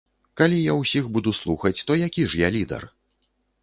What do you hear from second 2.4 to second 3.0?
я лідар?